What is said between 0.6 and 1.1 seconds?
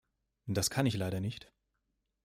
kann ich